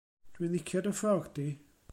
[0.37, 1.47] Dw i'n licio dy ffrog di.